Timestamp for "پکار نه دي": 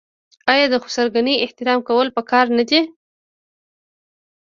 2.17-2.81